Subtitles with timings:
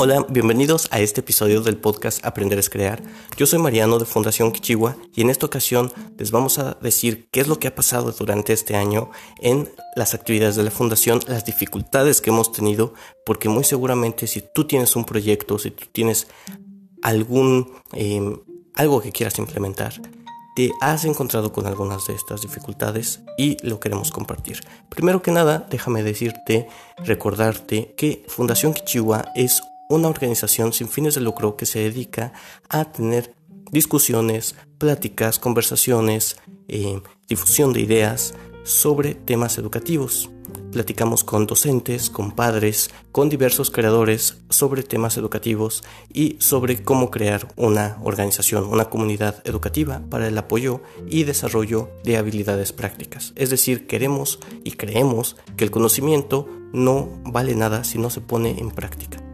[0.00, 3.02] Hola, bienvenidos a este episodio del podcast Aprender es Crear.
[3.36, 7.40] Yo soy Mariano de Fundación Kichiwa y en esta ocasión les vamos a decir qué
[7.40, 11.44] es lo que ha pasado durante este año en las actividades de la Fundación, las
[11.44, 12.94] dificultades que hemos tenido,
[13.26, 16.28] porque muy seguramente si tú tienes un proyecto, si tú tienes
[17.02, 18.38] algún em,
[18.76, 19.94] algo que quieras implementar,
[20.54, 24.60] te has encontrado con algunas de estas dificultades y lo queremos compartir.
[24.88, 31.20] Primero que nada, déjame decirte, recordarte que Fundación Kichiwa es una organización sin fines de
[31.20, 32.32] lucro que se dedica
[32.68, 33.34] a tener
[33.70, 36.36] discusiones, pláticas, conversaciones,
[36.68, 40.30] eh, difusión de ideas sobre temas educativos.
[40.72, 47.48] Platicamos con docentes, con padres, con diversos creadores sobre temas educativos y sobre cómo crear
[47.56, 53.32] una organización, una comunidad educativa para el apoyo y desarrollo de habilidades prácticas.
[53.36, 58.58] Es decir, queremos y creemos que el conocimiento no vale nada si no se pone
[58.58, 59.27] en práctica.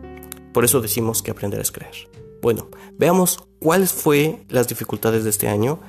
[0.55, 2.08] Por eso decimos que aprender es creer.
[2.41, 5.80] Bueno, veamos cuáles fueron las dificultades de este año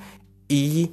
[0.47, 0.89] y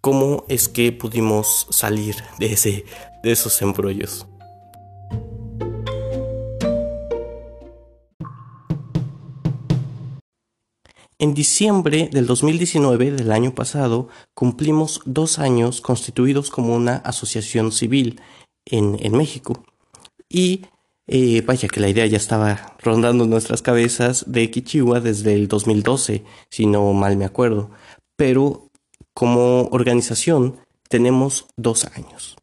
[0.00, 2.84] cómo es que pudimos salir de, ese,
[3.24, 4.28] de esos embrollos.
[11.18, 18.20] En diciembre del 2019 del año pasado cumplimos dos años constituidos como una asociación civil
[18.64, 19.64] en, en México
[20.28, 20.66] y
[21.06, 26.24] eh, vaya que la idea ya estaba rondando nuestras cabezas de Kichiwa desde el 2012,
[26.50, 27.70] si no mal me acuerdo.
[28.16, 28.68] Pero
[29.14, 30.58] como organización
[30.88, 32.36] tenemos dos años.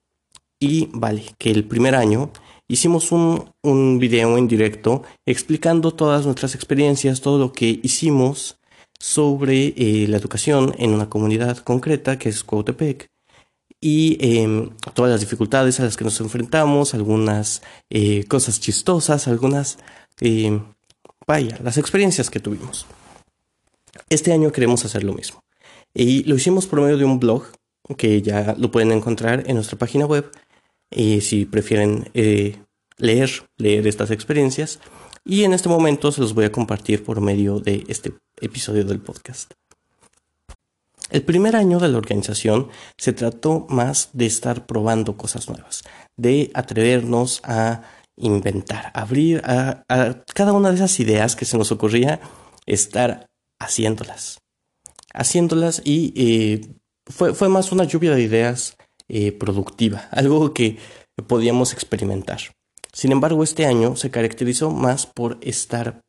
[0.60, 2.32] Y vale, que el primer año
[2.68, 8.60] hicimos un, un video en directo explicando todas nuestras experiencias, todo lo que hicimos
[9.00, 13.08] sobre eh, la educación en una comunidad concreta que es Cuautepec
[13.82, 19.78] y em, todas las dificultades a las que nos enfrentamos, algunas eh, cosas chistosas, algunas,
[20.20, 20.64] em,
[21.26, 22.86] vaya, las experiencias que tuvimos.
[24.10, 25.44] Este año queremos hacer lo mismo.
[25.94, 27.46] Y lo hicimos por medio de un blog
[27.98, 30.30] que ya lo pueden encontrar en nuestra página web.
[30.92, 32.58] Y si prefieren eh,
[32.98, 34.80] leer, leer estas experiencias.
[35.26, 39.00] Y en este momento se los voy a compartir por medio de este episodio del
[39.00, 39.54] podcast.
[41.10, 45.84] El primer año de la organización se trató más de estar probando cosas nuevas,
[46.18, 47.82] de atrevernos a
[48.16, 49.84] inventar, abrir a,
[50.36, 52.20] cada una de esas ideas que se nos ocurría,
[52.66, 53.28] estar
[53.60, 54.40] haciéndolas.
[55.14, 56.76] Haciéndolas y eh,
[57.08, 58.78] fue, fue, más una lluvia de ideas
[59.08, 60.78] eh, productiva, algo que
[61.28, 62.40] podíamos experimentar.
[62.94, 66.02] Sin embargo, este año se caracterizó más por estar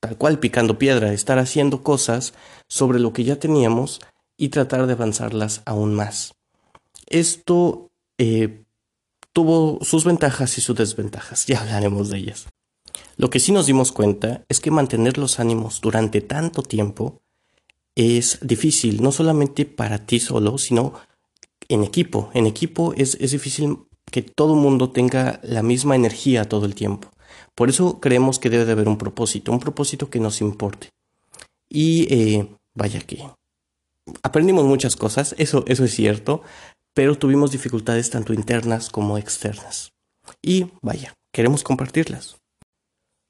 [0.00, 2.34] tal cual picando piedra, estar haciendo cosas
[2.68, 4.00] sobre lo que ya teníamos
[4.36, 6.34] y tratar de avanzarlas aún más.
[7.06, 8.64] Esto eh,
[9.32, 12.46] tuvo sus ventajas y sus desventajas, ya hablaremos de ellas.
[13.16, 17.20] Lo que sí nos dimos cuenta es que mantener los ánimos durante tanto tiempo
[17.94, 20.92] es difícil, no solamente para ti solo, sino
[21.68, 22.30] en equipo.
[22.34, 23.78] En equipo es, difícil
[24.10, 27.10] que todo el mundo tenga la misma energía todo el tiempo.
[27.54, 30.90] Por eso creemos que debe de haber un propósito, un propósito que nos importe.
[31.68, 33.26] Y eh, vaya que
[34.22, 36.42] aprendimos muchas cosas, eso, eso es cierto,
[36.94, 39.92] pero tuvimos dificultades tanto internas como externas.
[40.42, 42.38] Y vaya, queremos compartirlas.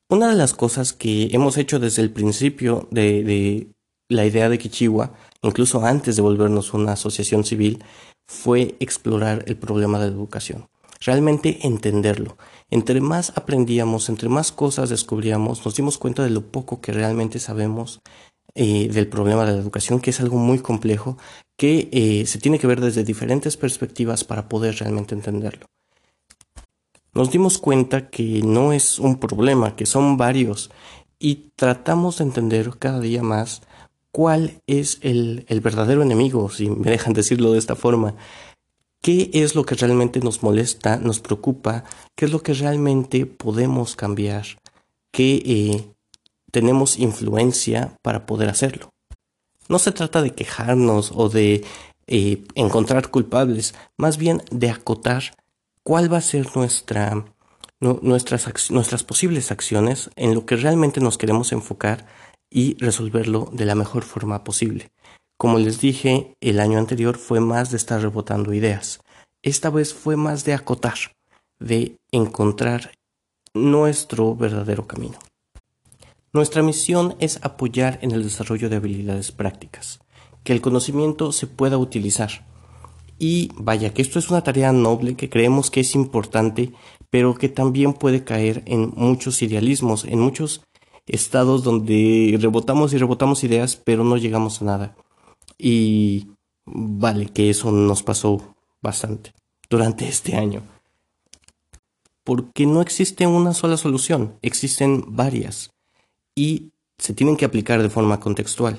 [0.09, 3.73] Una de las cosas que hemos hecho desde el principio de, de
[4.09, 7.83] la idea de Kichiwa, incluso antes de volvernos una asociación civil,
[8.29, 10.69] fue explorar el problema de la educación.
[11.01, 12.37] Realmente entenderlo.
[12.71, 17.39] Entre más aprendíamos, entre más cosas descubríamos, nos dimos cuenta de lo poco que realmente
[17.39, 18.01] sabemos
[18.57, 21.19] eh, del problema de la educación, que es algo muy complejo,
[21.57, 25.67] que eh, se tiene que ver desde diferentes perspectivas para poder realmente entenderlo.
[27.15, 30.71] Nos dimos cuenta que no es un problema, que son varios,
[31.19, 33.63] y tratamos de entender cada día más
[34.11, 38.17] cuál es el, el verdadero enemigo, si me dejan decirlo de esta forma,
[39.01, 43.97] qué es lo que realmente nos molesta, nos preocupa, qué es lo que realmente podemos
[43.97, 44.47] cambiar,
[45.13, 45.96] qué, eh,
[46.51, 48.91] tenemos influencia para poder hacerlo.
[49.69, 51.65] No se trata de quejarnos o de
[52.07, 55.35] eh, encontrar culpables, más bien de acotar
[55.83, 57.25] cuál va a ser nuestra,
[57.81, 62.07] nuestras, nuestras posibles acciones en lo que realmente nos queremos enfocar
[62.51, 64.91] y resolverlo de la mejor forma posible.
[65.37, 69.01] Como les dije, el año anterior fue más de estar rebotando ideas.
[69.43, 70.99] Esta vez fue más de acotar,
[71.59, 72.93] de encontrar
[73.53, 75.19] nuestro verdadero camino.
[76.37, 80.01] Nuestra misión es apoyar en el desarrollo de habilidades prácticas,
[80.45, 82.45] que el conocimiento se pueda utilizar
[83.19, 86.75] Y vaya, que esto es una tarea noble que creemos que es importante,
[87.09, 90.61] pero que también puede caer en muchos idealismos, en muchos
[91.07, 94.97] estados donde rebotamos y rebotamos ideas, pero no llegamos a nada.
[95.57, 96.27] Y
[96.67, 99.33] vale, que eso nos pasó bastante
[99.71, 100.61] durante este año.
[102.25, 105.71] Porque no existe una sola solución, existen varias
[106.37, 108.79] y se tienen que aplicar de forma contextual.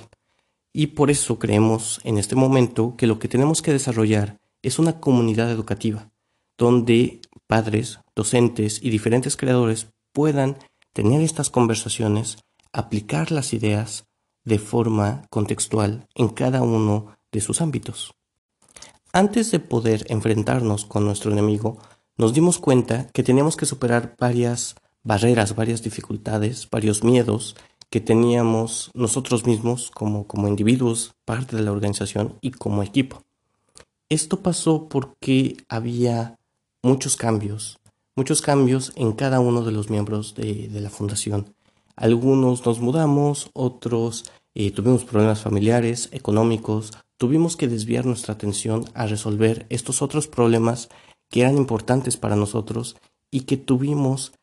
[0.72, 5.02] Y por eso creemos en este momento que lo que tenemos que desarrollar es una
[5.02, 6.12] comunidad educativa,
[6.58, 10.58] donde padres, docentes y diferentes creadores puedan
[10.94, 12.38] tener estas conversaciones,
[12.72, 14.06] aplicar las ideas
[14.44, 18.14] de forma contextual en cada uno de sus ámbitos.
[19.14, 21.80] Antes de poder enfrentarnos con nuestro enemigo,
[22.18, 24.76] nos dimos cuenta que teníamos que superar varias
[25.08, 27.56] barreras, varias dificultades, varios miedos
[27.90, 33.24] que teníamos nosotros mismos como, como individuos, parte de la organización y como equipo.
[34.10, 36.38] Esto pasó porque había
[36.84, 37.80] muchos cambios,
[38.18, 41.56] muchos cambios en cada uno de los miembros de, la fundación.
[41.96, 44.26] Algunos nos mudamos, otros
[44.56, 50.90] eh, tuvimos problemas familiares, económicos, tuvimos que desviar nuestra atención a resolver estos otros problemas
[51.30, 52.98] que eran importantes para nosotros
[53.32, 54.34] y que tuvimos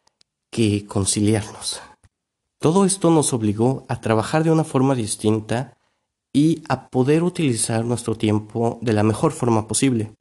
[0.54, 1.80] que conciliarnos.
[2.60, 5.76] Todo esto nos obligó a trabajar de una forma distinta
[6.32, 10.14] y a poder utilizar nuestro tiempo de la mejor forma posible.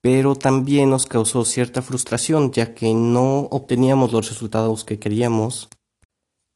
[0.00, 5.68] Pero también nos causó cierta frustración ya que no obteníamos los resultados que queríamos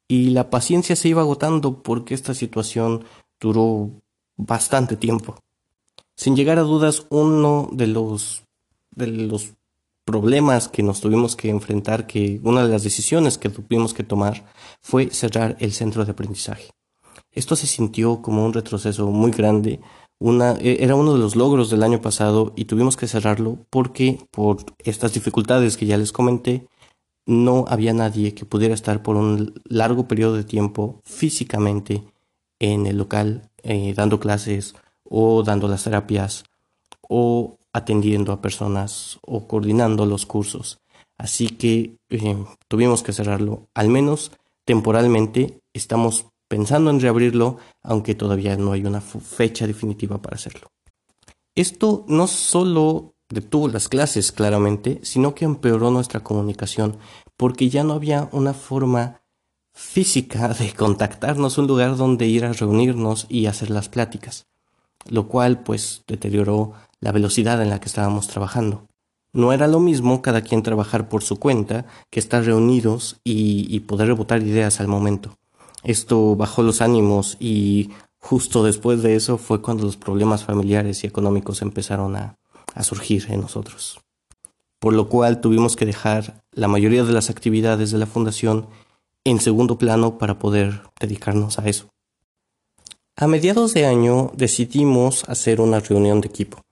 [0.07, 3.07] y la paciencia se iba agotando porque esta situación
[3.41, 3.91] duró
[4.37, 5.37] bastante tiempo.
[6.15, 8.45] Sin llegar a dudas, uno de los,
[8.93, 9.55] de los
[10.07, 14.47] problemas que nos tuvimos que enfrentar, que una de las decisiones que tuvimos que tomar
[14.81, 16.71] fue cerrar el centro de aprendizaje.
[17.33, 19.81] Esto se sintió como un retroceso muy grande,
[20.21, 24.59] e, era uno de los logros del año pasado y tuvimos que cerrarlo porque por
[24.79, 26.69] estas dificultades que ya les comenté,
[27.27, 32.05] no había nadie que pudiera estar por un largo periodo de tiempo físicamente
[32.61, 36.45] en el local eh, dando clases o dando las terapias
[37.09, 40.79] o atendiendo a personas o coordinando los cursos.
[41.19, 44.33] Así que eh, tuvimos que cerrarlo, al menos
[44.65, 45.61] temporalmente.
[45.75, 50.69] Estamos pensando en reabrirlo, aunque todavía no hay una fecha definitiva para hacerlo.
[51.55, 56.97] Esto no solo detuvo las clases, claramente, sino que empeoró nuestra comunicación,
[57.37, 59.21] porque ya no había una forma
[59.75, 64.47] física de contactarnos, un lugar donde ir a reunirnos y hacer las pláticas,
[65.09, 68.87] lo cual pues deterioró la velocidad en la que estábamos trabajando.
[69.33, 74.09] No era lo mismo cada quien trabajar por su cuenta que estar reunidos y, poder
[74.09, 75.37] rebotar ideas al momento.
[75.83, 81.07] Esto bajó los ánimos y justo después de eso fue cuando los problemas familiares y
[81.07, 82.37] económicos empezaron a,
[82.75, 84.01] a surgir en nosotros.
[84.81, 88.69] Por lo cual tuvimos que dejar la mayoría de las actividades de la fundación
[89.25, 91.89] en segundo plano para poder dedicarnos a eso.
[93.17, 96.66] A mediados de año decidimos hacer una reunión de equipo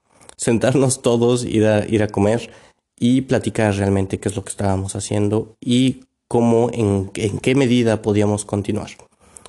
[0.44, 2.50] sentarnos todos, ir a, ir a comer
[2.98, 8.44] y platicar realmente qué es lo que estábamos haciendo y cómo, en, qué medida podíamos
[8.44, 8.90] continuar.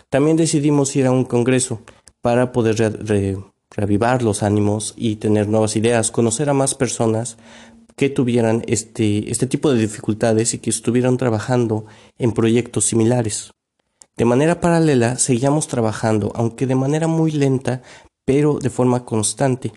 [0.10, 1.82] También decidimos ir a un congreso
[2.22, 2.78] para poder
[3.76, 7.38] reavivar los ánimos y tener nuevas ideas, conocer a más personas
[7.98, 11.86] que tuvieran este, este tipo de dificultades y que estuvieran trabajando
[12.18, 13.52] en proyectos similares.
[14.16, 17.82] De manera paralela, seguíamos trabajando, aunque de manera muy lenta,
[18.24, 19.74] pero de forma constante,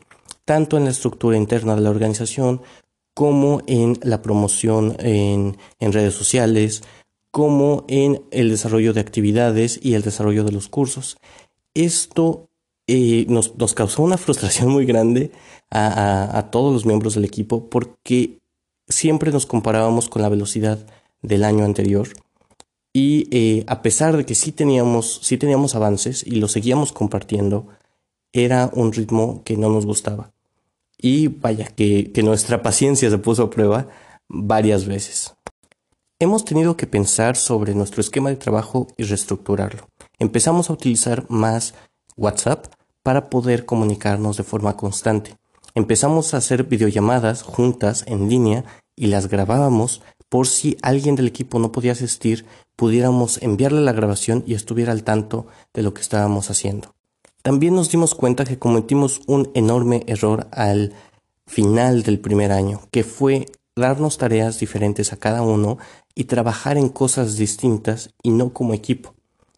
[0.48, 2.62] tanto en la estructura interna de la organización
[3.12, 6.82] como en la promoción en, redes sociales,
[7.30, 11.18] como en el desarrollo de actividades y el desarrollo de los cursos.
[11.74, 12.48] Esto
[12.86, 15.32] eh, nos, causó una frustración muy grande
[15.70, 18.38] a, todos los miembros del equipo porque
[18.88, 20.78] siempre nos comparábamos con la velocidad
[21.20, 22.08] del año anterior
[22.94, 27.68] y eh, a pesar de que sí teníamos, sí teníamos avances y lo seguíamos compartiendo,
[28.32, 30.32] era un ritmo que no nos gustaba.
[31.00, 33.86] Y vaya, que, nuestra paciencia se puso a prueba
[34.28, 35.34] varias veces.
[36.18, 39.88] Hemos tenido que pensar sobre nuestro esquema de trabajo y reestructurarlo.
[40.18, 41.74] Empezamos a utilizar más
[42.16, 42.66] WhatsApp
[43.04, 45.36] para poder comunicarnos de forma constante.
[45.74, 48.64] Empezamos a hacer videollamadas juntas en línea
[48.96, 52.44] y las grabábamos por si alguien del equipo no podía asistir,
[52.76, 56.94] pudiéramos enviarle la grabación y estuviera al tanto de lo que estábamos haciendo.
[57.48, 60.92] También nos dimos cuenta que cometimos un enorme error al
[61.46, 65.78] final del primer año, que fue darnos tareas diferentes a cada uno
[66.14, 69.14] y trabajar en cosas distintas y no como equipo.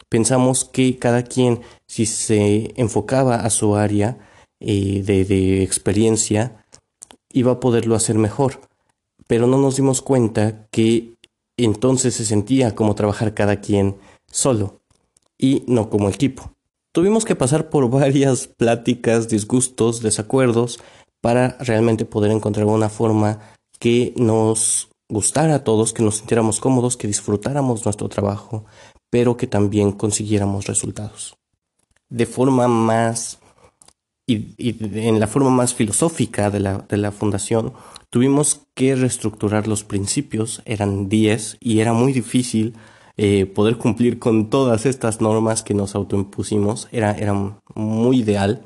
[0.09, 4.19] Pensamos que cada quien, si se enfocaba a su área
[4.61, 6.65] eh, de, experiencia,
[7.33, 8.61] iba a poderlo hacer mejor,
[9.27, 11.17] pero no nos dimos cuenta que
[11.57, 13.97] entonces se sentía como trabajar cada quien
[14.31, 14.81] solo
[15.37, 16.53] y no como equipo.
[16.93, 20.81] Tuvimos que pasar por varias pláticas, disgustos, desacuerdos
[21.21, 23.39] para realmente poder encontrar una forma
[23.79, 28.65] que nos gustara a todos, que nos sintiéramos cómodos, que disfrutáramos nuestro trabajo,
[29.09, 31.37] pero que también consiguiéramos resultados.
[32.09, 33.39] De forma más
[34.27, 34.55] y,
[35.09, 37.73] en la forma más filosófica de la, de la fundación,
[38.11, 42.75] tuvimos que reestructurar los principios, eran 10 y era muy difícil
[43.23, 47.35] eh, poder cumplir con todas estas normas que nos autoimpusimos, era, era
[47.75, 48.65] muy ideal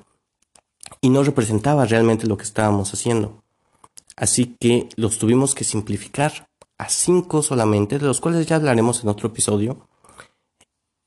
[1.01, 3.43] y no representaba realmente lo que estábamos haciendo.
[4.15, 6.47] Así que los tuvimos que simplificar
[6.79, 9.89] a cinco solamente, de los cuales ya hablaremos en otro episodio,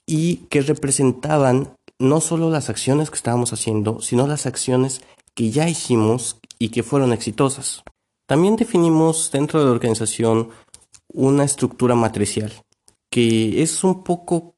[0.05, 4.99] y que representaban no solo las acciones que estábamos haciendo, sino las acciones
[5.35, 7.81] que ya hicimos y que fueron exitosas.
[8.25, 10.49] También definimos dentro de la organización
[11.13, 12.51] una estructura matricial,
[13.17, 14.53] que es un poco,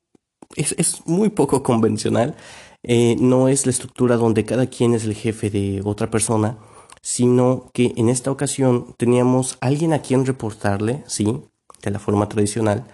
[0.58, 2.36] es, muy poco convencional.
[2.84, 6.58] Eh, no es la estructura donde cada quien es el jefe de otra persona,
[7.02, 11.42] sino que en esta ocasión teníamos alguien a quien reportarle, sí,
[11.82, 12.86] de la forma tradicional,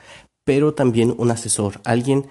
[0.44, 2.28] pero también un asesor, alguien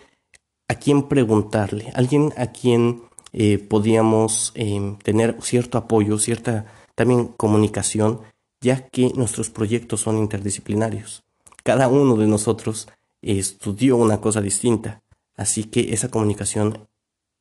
[0.69, 8.21] a quien preguntarle, alguien a quien eh, podíamos em, tener cierto apoyo, cierta también comunicación,
[8.61, 11.25] ya que nuestros proyectos son interdisciplinarios.
[11.65, 12.87] Cada uno de nosotros
[13.25, 15.03] estudió una cosa distinta,
[15.37, 16.89] así que esa comunicación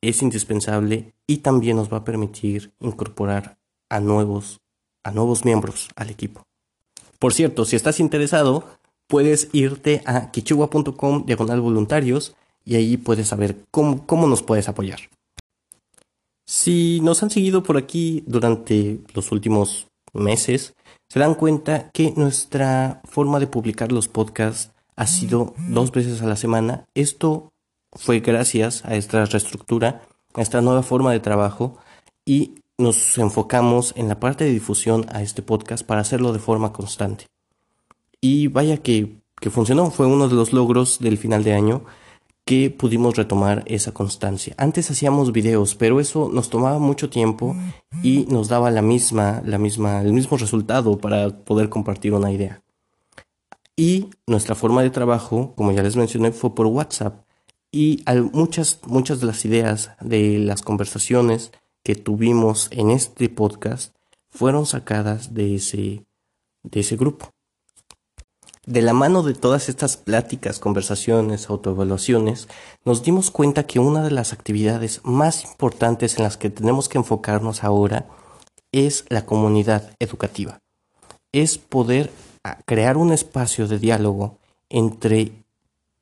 [0.00, 4.60] es indispensable y también nos va a permitir incorporar a nuevos,
[5.02, 6.42] a nuevos miembros al equipo.
[7.18, 8.64] Por cierto, si estás interesado,
[9.06, 15.00] puedes irte a kichugua.com diagonal voluntarios y ahí puedes saber cómo, cómo nos puedes apoyar.
[16.46, 20.74] Si nos han seguido por aquí durante los últimos meses,
[21.08, 26.26] se dan cuenta que nuestra forma de publicar los podcasts ha sido dos veces a
[26.26, 26.86] la semana.
[26.94, 27.52] Esto
[27.92, 30.02] fue gracias a esta reestructura,
[30.34, 31.78] a esta nueva forma de trabajo
[32.24, 36.72] y nos enfocamos en la parte de difusión a este podcast para hacerlo de forma
[36.72, 37.26] constante.
[38.20, 41.84] Y vaya que, que funcionó, fue uno de los logros del final de año
[42.44, 44.54] que pudimos retomar esa constancia.
[44.58, 47.56] Antes hacíamos videos, pero eso nos tomaba mucho tiempo
[48.02, 52.62] y nos daba la misma, la misma, el mismo resultado para poder compartir una idea.
[53.76, 57.24] Y nuestra forma de trabajo, como ya les mencioné, fue por WhatsApp.
[57.72, 61.50] Y muchas, muchas de las ideas de las conversaciones
[61.82, 63.94] que tuvimos en este podcast
[64.30, 66.06] fueron sacadas de ese,
[66.62, 67.30] de ese grupo.
[68.64, 72.48] De la mano de todas estas pláticas, conversaciones, autoevaluaciones,
[72.84, 76.98] nos dimos cuenta que una de las actividades más importantes en las que tenemos que
[76.98, 78.06] enfocarnos ahora
[78.72, 80.60] es la comunidad educativa.
[81.32, 82.10] Es poder
[82.44, 85.32] ah, crear un espacio de diálogo entre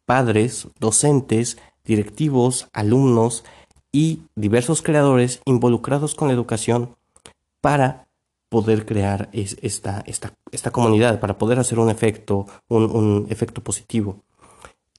[0.04, 3.44] padres, docentes, directivos, alumnos
[3.92, 6.96] y diversos creadores involucrados con la educación
[7.60, 8.06] para
[8.48, 10.04] poder crear esta,
[10.72, 14.20] comunidad, para poder hacer un efecto, un, efecto positivo.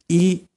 [0.08, 0.48] Y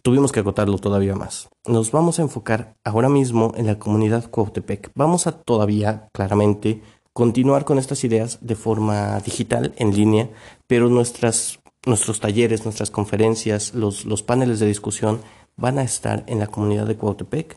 [0.00, 1.50] tuvimos que acotarlo todavía más.
[1.66, 4.90] Nos vamos a enfocar ahora mismo en la comunidad Cuautepec.
[4.94, 6.80] Vamos a todavía, claramente,
[7.12, 10.30] continuar con estas ideas de forma digital, en línea,
[10.66, 15.20] pero nuestras, nuestros talleres, nuestras conferencias, los, los paneles de discusión
[15.56, 17.56] van a estar en la comunidad de Cuautepec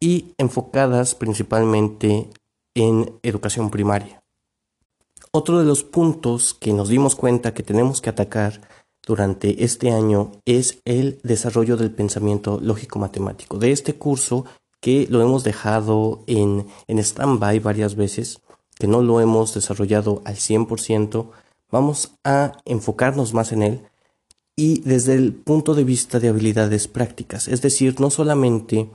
[0.00, 2.28] y enfocadas principalmente
[2.74, 4.22] en educación primaria.
[5.30, 8.60] Otro de los puntos que nos dimos cuenta que tenemos que atacar
[9.06, 13.58] durante este año es el desarrollo del pensamiento lógico-matemático.
[13.58, 14.44] De este curso
[14.80, 18.40] que lo hemos dejado en, en stand-by varias veces,
[18.78, 21.30] que no lo hemos desarrollado al 100%,
[21.70, 23.80] vamos a enfocarnos más en él
[24.56, 28.88] y desde el punto de vista de habilidades prácticas, es decir, no solamente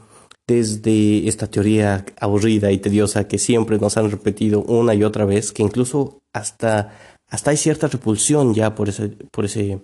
[0.47, 5.51] desde esta teoría aburrida y tediosa que siempre nos han repetido una y otra vez,
[5.51, 6.97] que incluso hasta,
[7.27, 9.81] hasta hay cierta repulsión ya por ese, por ese,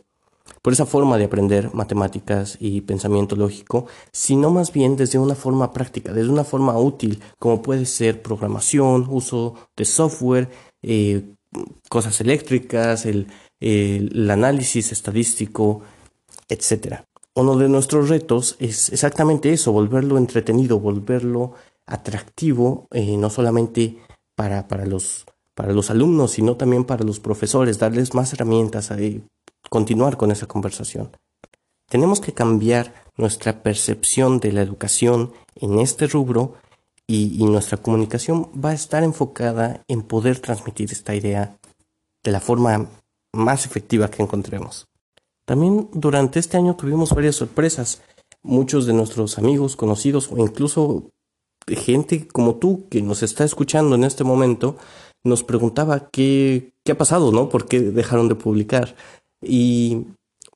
[0.62, 5.72] por esa forma de aprender matemáticas y pensamiento lógico, sino más bien desde una forma
[5.74, 10.50] práctica, desde una forma útil, como puede ser programación, uso de software,
[10.82, 11.24] eh,
[11.90, 13.28] cosas eléctricas, el,
[13.60, 15.82] el análisis estadístico,
[16.50, 21.54] etc uno de nuestros retos es exactamente eso, volverlo entretenido, volverlo
[21.86, 23.98] atractivo, eh, no solamente
[24.36, 28.96] para, para, los, para los alumnos, sino también para los profesores, darles más herramientas a
[29.70, 31.12] continuar con esa conversación.
[31.90, 36.56] Tenemos que cambiar nuestra percepción de la educación en este rubro
[37.08, 41.58] y, nuestra comunicación va a estar enfocada en poder transmitir esta idea
[42.24, 42.90] de la forma
[43.34, 44.88] más efectiva que encontremos.
[45.46, 48.02] También durante este año tuvimos varias sorpresas.
[48.44, 51.10] Muchos de nuestros amigos, conocidos o incluso
[51.66, 54.78] gente como tú que nos está escuchando en este momento
[55.24, 57.50] nos preguntaba qué, qué ha pasado, ¿no?
[57.50, 58.96] ¿Por qué dejaron de publicar?
[59.42, 60.08] Y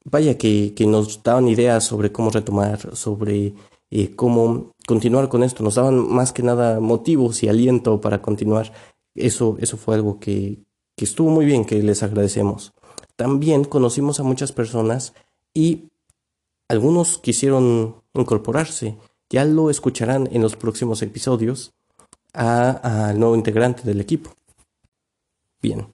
[0.04, 3.54] vaya que, que nos daban ideas sobre cómo retomar, sobre
[3.92, 5.64] eh, cómo continuar con esto.
[5.64, 8.74] Nos daban más que nada motivos y aliento para continuar.
[9.16, 10.60] Eso, eso fue algo que,
[10.96, 12.74] que estuvo muy bien, que les agradecemos.
[13.16, 15.14] También conocimos a muchas personas
[15.54, 15.90] y
[16.68, 18.98] algunos quisieron incorporarse.
[19.30, 21.74] Ya lo escucharán en los próximos episodios
[22.34, 24.32] al nuevo integrante del equipo.
[25.62, 25.94] Bien,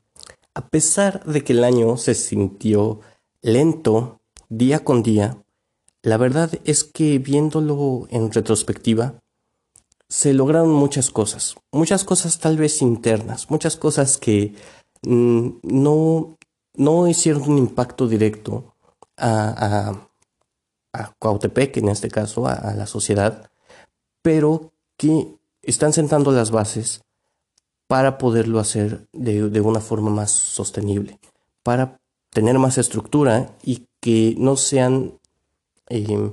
[0.57, 2.99] a pesar de que el año se sintió
[3.43, 5.37] lento día con día,
[6.01, 9.21] la verdad es que viéndolo en retrospectiva,
[10.09, 14.55] se lograron muchas cosas, muchas cosas tal vez internas, muchas cosas que
[15.03, 16.37] mm, no,
[16.73, 18.73] no hicieron un impacto directo
[19.15, 19.99] a,
[20.91, 23.51] a, a Cuautepec, en este caso, a, la sociedad,
[24.23, 27.01] pero que están sentando las bases
[27.87, 31.19] para poderlo hacer de, una forma más sostenible,
[31.63, 31.99] para
[32.31, 35.13] tener más estructura y que no sean
[35.89, 36.31] eh,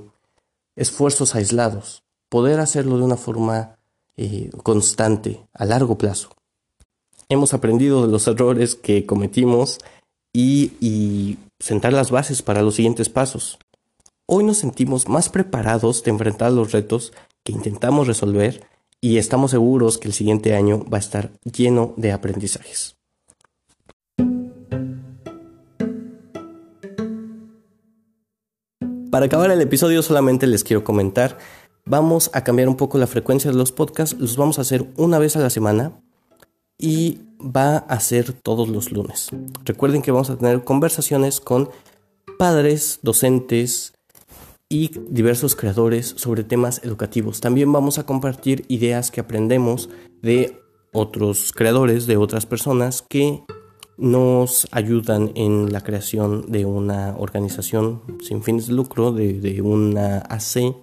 [0.75, 3.77] esfuerzos aislados, poder hacerlo de una forma
[4.17, 6.29] eh, constante, a largo plazo.
[7.29, 9.79] Hemos aprendido de los errores que cometimos
[10.33, 13.57] y sentar las bases para los siguientes pasos.
[14.27, 18.63] Hoy nos sentimos más preparados de enfrentar los retos que intentamos resolver
[19.01, 22.95] y estamos seguros que el siguiente año va a estar lleno de aprendizajes.
[29.15, 31.37] Para acabar el episodio solamente les quiero comentar,
[31.85, 35.19] vamos a cambiar un poco la frecuencia de los podcasts, los vamos a hacer una
[35.19, 36.01] vez a la semana
[36.77, 39.29] y va a ser todos los lunes.
[39.63, 41.69] Recuerden que vamos a tener conversaciones con
[42.37, 43.94] padres, docentes,
[44.69, 47.39] y diversos creadores sobre temas educativos.
[47.39, 49.89] También vamos a compartir ideas que aprendemos
[50.21, 50.59] de
[50.91, 53.43] otros creadores, de otras personas que
[53.97, 60.75] nos ayudan en la creación de una organización sin fines de lucro, de, una AC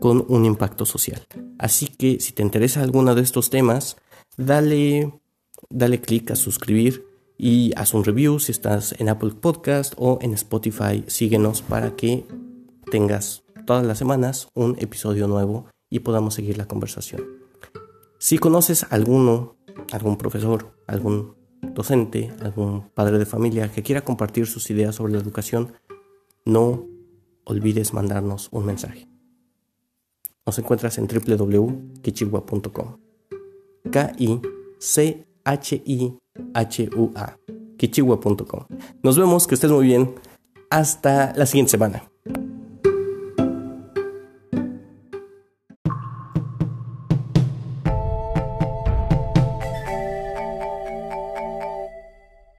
[0.00, 1.22] con un impacto social.
[1.58, 3.96] Así que si te interesa alguno de estos temas,
[4.36, 5.12] dale,
[5.68, 7.06] dale clic a suscribir
[7.36, 11.04] y haz un review si estás en Apple Podcast o en Spotify.
[11.06, 12.24] Síguenos para que
[12.90, 17.22] tengas todas las semanas un episodio nuevo y podamos seguir la conversación.
[18.18, 19.56] Si conoces alguno,
[19.92, 21.34] algún profesor, algún
[21.72, 25.72] docente, algún padre de familia que quiera compartir sus ideas sobre la educación,
[26.44, 26.86] no
[27.44, 29.08] olvides mandarnos un mensaje.
[30.46, 32.98] Nos encuentras en www.kichigua.com.
[33.90, 34.48] K-I-C-H-I-H-U-A.
[37.76, 38.66] Kichigua.com.
[39.02, 40.14] Nos vemos, que estés muy bien.
[40.70, 42.13] Hasta la siguiente semana.